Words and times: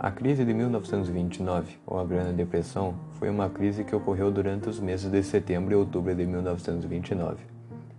A 0.00 0.12
crise 0.12 0.44
de 0.44 0.54
1929, 0.54 1.76
ou 1.84 1.98
a 1.98 2.04
Grande 2.04 2.32
Depressão, 2.32 2.94
foi 3.14 3.28
uma 3.28 3.50
crise 3.50 3.82
que 3.82 3.96
ocorreu 3.96 4.30
durante 4.30 4.68
os 4.68 4.78
meses 4.78 5.10
de 5.10 5.20
setembro 5.24 5.72
e 5.72 5.76
outubro 5.76 6.14
de 6.14 6.24
1929 6.24 7.38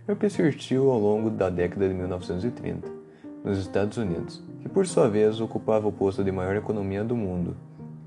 e 0.08 0.14
persistiu 0.14 0.90
ao 0.90 0.98
longo 0.98 1.28
da 1.28 1.50
década 1.50 1.86
de 1.86 1.92
1930 1.92 2.88
nos 3.44 3.58
Estados 3.58 3.98
Unidos, 3.98 4.42
que 4.62 4.68
por 4.68 4.86
sua 4.86 5.10
vez 5.10 5.42
ocupava 5.42 5.88
o 5.88 5.92
posto 5.92 6.24
de 6.24 6.32
maior 6.32 6.56
economia 6.56 7.04
do 7.04 7.14
mundo, 7.14 7.54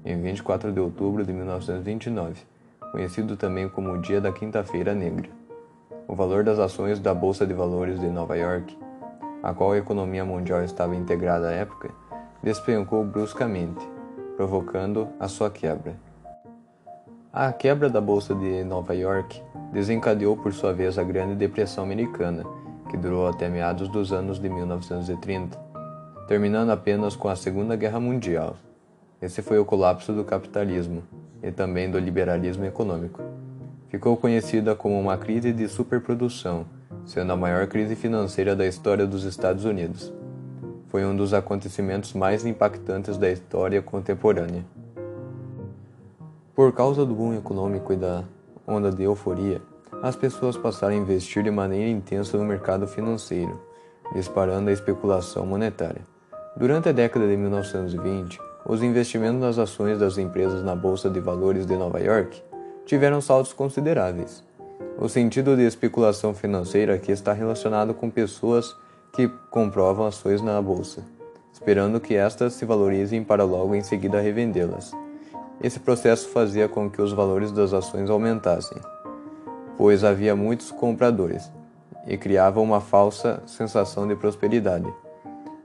em 0.04 0.20
24 0.20 0.72
de 0.72 0.80
outubro 0.80 1.24
de 1.24 1.32
1929, 1.32 2.42
conhecido 2.92 3.38
também 3.38 3.70
como 3.70 3.92
o 3.92 4.02
Dia 4.02 4.20
da 4.20 4.32
Quinta-feira 4.32 4.96
Negra. 4.96 5.30
O 6.08 6.16
valor 6.16 6.44
das 6.44 6.58
ações 6.58 7.00
da 7.00 7.14
Bolsa 7.14 7.46
de 7.46 7.54
Valores 7.54 8.00
de 8.00 8.08
Nova 8.08 8.36
York, 8.36 8.76
a 9.44 9.54
qual 9.54 9.74
a 9.74 9.78
economia 9.78 10.26
mundial 10.26 10.64
estava 10.64 10.96
integrada 10.96 11.50
à 11.50 11.52
época, 11.52 11.92
despencou 12.44 13.06
bruscamente, 13.06 13.93
provocando 14.36 15.08
a 15.20 15.28
sua 15.28 15.50
quebra. 15.50 15.96
A 17.32 17.52
quebra 17.52 17.90
da 17.90 18.00
Bolsa 18.00 18.36
de 18.36 18.64
Nova 18.64 18.94
York 18.94 19.42
desencadeou 19.72 20.38
por 20.38 20.54
sua 20.54 20.74
vez 20.74 21.00
a 21.00 21.04
Grande 21.04 21.36
Depressão 21.36 21.84
Americana, 21.84 22.44
que 22.90 22.98
durou 22.98 23.28
até 23.28 23.50
meados 23.50 23.88
dos 23.90 24.12
anos 24.12 24.40
de 24.40 24.50
1930, 24.50 25.58
terminando 26.28 26.70
apenas 26.70 27.16
com 27.16 27.28
a 27.28 27.36
Segunda 27.36 27.76
Guerra 27.76 28.00
Mundial. 28.00 28.56
Esse 29.22 29.42
foi 29.42 29.58
o 29.58 29.66
colapso 29.66 30.14
do 30.14 30.24
capitalismo 30.24 31.04
e 31.42 31.52
também 31.52 31.90
do 31.90 31.98
liberalismo 31.98 32.66
econômico. 32.66 33.22
Ficou 33.90 34.18
conhecida 34.18 34.76
como 34.76 35.00
uma 35.00 35.18
crise 35.18 35.52
de 35.52 35.68
superprodução, 35.68 36.66
sendo 37.06 37.34
a 37.34 37.38
maior 37.38 37.68
crise 37.68 37.96
financeira 37.96 38.56
da 38.56 38.68
história 38.68 39.08
dos 39.08 39.24
Estados 39.24 39.66
Unidos 39.66 40.14
foi 40.94 41.04
um 41.04 41.16
dos 41.16 41.34
acontecimentos 41.34 42.14
mais 42.14 42.46
impactantes 42.46 43.18
da 43.18 43.28
história 43.28 43.82
contemporânea. 43.82 44.64
Por 46.54 46.72
causa 46.72 47.04
do 47.04 47.16
boom 47.16 47.34
econômico 47.34 47.92
e 47.92 47.96
da 47.96 48.24
onda 48.68 48.92
de 48.92 49.02
euforia, 49.02 49.60
as 50.04 50.16
pessoas 50.16 50.56
passaram 50.56 50.94
a 50.94 50.98
investir 51.00 51.42
de 51.42 51.50
maneira 51.50 51.90
intensa 51.90 52.38
no 52.38 52.46
mercado 52.46 52.86
financeiro, 52.86 53.60
disparando 54.14 54.70
a 54.70 54.72
especulação 54.72 55.48
monetária. 55.48 56.04
Durante 56.56 56.90
a 56.90 56.92
década 56.92 57.28
de 57.28 57.38
1920, 57.38 58.40
os 58.64 58.84
investimentos 58.84 59.42
nas 59.42 59.58
ações 59.58 59.98
das 59.98 60.20
empresas 60.20 60.64
na 60.64 60.76
Bolsa 60.76 61.10
de 61.10 61.20
Valores 61.20 61.66
de 61.66 61.76
Nova 61.76 62.00
York 62.00 62.40
tiveram 62.86 63.20
saltos 63.20 63.52
consideráveis. 63.52 64.44
O 65.00 65.10
sentido 65.10 65.58
de 65.58 65.64
especulação 65.64 66.36
financeira 66.36 66.94
aqui 66.94 67.12
está 67.12 67.34
relacionado 67.34 67.96
com 67.96 68.12
pessoas 68.12 68.76
que 69.14 69.28
comprovam 69.52 70.08
ações 70.08 70.42
na 70.42 70.60
bolsa, 70.60 71.04
esperando 71.52 72.00
que 72.00 72.16
estas 72.16 72.54
se 72.54 72.66
valorizem 72.66 73.24
para 73.24 73.44
logo 73.44 73.76
em 73.76 73.84
seguida 73.84 74.20
revendê-las. 74.20 74.92
Esse 75.62 75.80
processo 75.80 76.30
fazia 76.30 76.68
com 76.68 76.90
que 76.90 77.00
os 77.00 77.14
valores 77.14 77.52
das 77.52 77.74
ações 77.74 78.10
aumentassem, 78.10 78.78
pois 79.78 80.04
havia 80.04 80.36
muitos 80.36 80.72
compradores, 80.72 81.52
e 82.08 82.18
criava 82.18 82.60
uma 82.60 82.82
falsa 82.82 83.42
sensação 83.46 84.08
de 84.08 84.16
prosperidade. 84.16 84.92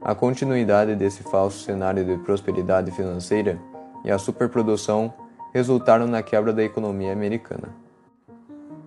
A 0.00 0.14
continuidade 0.14 0.94
desse 0.94 1.22
falso 1.22 1.64
cenário 1.64 2.04
de 2.04 2.16
prosperidade 2.18 2.90
financeira 2.90 3.58
e 4.04 4.10
a 4.10 4.18
superprodução 4.18 5.12
resultaram 5.52 6.06
na 6.06 6.22
quebra 6.22 6.52
da 6.52 6.62
economia 6.62 7.12
americana. 7.12 7.70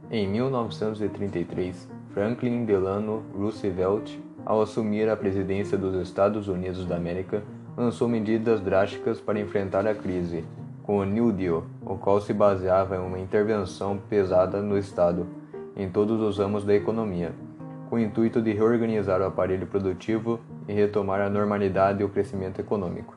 Em 0.10 0.28
1933, 0.28 1.88
Franklin 2.14 2.64
Delano 2.64 3.24
Roosevelt 3.36 4.18
ao 4.46 4.62
assumir 4.62 5.10
a 5.10 5.16
presidência 5.16 5.78
dos 5.78 5.96
Estados 5.96 6.48
Unidos 6.48 6.86
da 6.86 6.96
América, 6.96 7.44
lançou 7.76 8.08
medidas 8.08 8.60
drásticas 8.60 9.20
para 9.20 9.40
enfrentar 9.40 9.88
a 9.88 9.96
crise, 9.96 10.44
com 10.84 10.98
o 10.98 11.06
New 11.06 11.32
Deal, 11.32 11.64
o 11.86 11.96
qual 11.96 12.20
se 12.20 12.34
baseava 12.34 12.96
em 12.96 13.00
uma 13.00 13.20
intervenção 13.20 13.98
pesada 14.10 14.62
no 14.62 14.78
Estado, 14.78 15.28
em 15.76 15.90
todos 15.90 16.22
os 16.22 16.38
ramos 16.38 16.66
da 16.66 16.74
economia, 16.74 17.34
com 17.90 17.96
o 17.96 18.00
intuito 18.00 18.42
de 18.42 18.52
reorganizar 18.52 19.22
o 19.22 19.26
aparelho 19.26 19.68
produtivo 19.68 20.40
e 20.68 20.74
retomar 20.74 21.22
a 21.22 21.30
normalidade 21.30 22.02
e 22.02 22.04
o 22.04 22.10
crescimento 22.10 22.60
econômico. 22.60 23.16